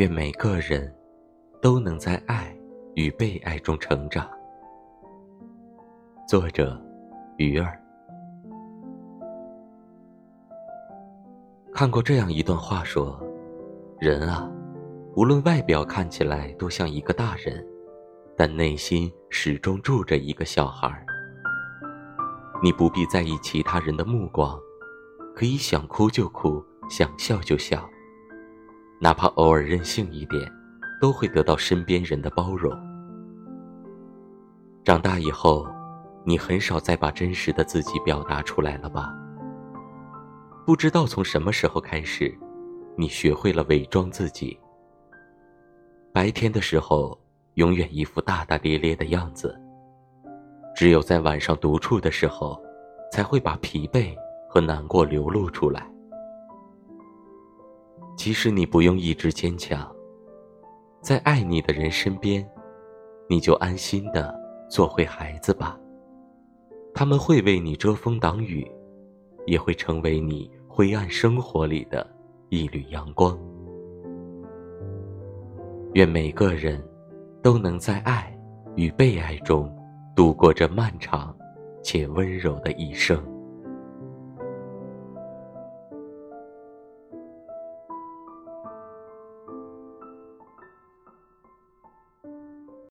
[0.00, 0.90] 愿每个人
[1.60, 2.56] 都能在爱
[2.94, 4.26] 与被爱中成长。
[6.26, 6.74] 作者：
[7.36, 7.78] 鱼儿。
[11.70, 13.22] 看过这样一段话，说：
[13.98, 14.50] 人啊，
[15.16, 17.62] 无论外表看起来都像一个大人，
[18.34, 20.90] 但内心始终住着一个小孩。
[22.62, 24.58] 你不必在意其他人的目光，
[25.36, 27.86] 可以想哭就哭，想笑就笑。
[29.02, 30.42] 哪怕偶尔任性一点，
[31.00, 32.70] 都会得到身边人的包容。
[34.84, 35.66] 长大以后，
[36.22, 39.14] 你很少再把真实的自己表达出来了吧？
[40.66, 42.30] 不知道从什么时候开始，
[42.94, 44.58] 你学会了伪装自己。
[46.12, 47.18] 白天的时候，
[47.54, 49.58] 永远一副大大咧咧的样子。
[50.76, 52.60] 只有在晚上独处的时候，
[53.10, 54.14] 才会把疲惫
[54.46, 55.89] 和难过流露出来。
[58.20, 59.90] 其实你不用一直坚强，
[61.00, 62.46] 在爱你的人身边，
[63.30, 65.80] 你就安心的做回孩子吧。
[66.92, 68.70] 他们会为你遮风挡雨，
[69.46, 72.06] 也会成为你灰暗生活里的
[72.50, 73.38] 一缕阳光。
[75.94, 76.78] 愿每个人
[77.42, 78.38] 都能在爱
[78.76, 79.74] 与被爱中
[80.14, 81.34] 度过这漫长
[81.82, 83.18] 且温柔的一生。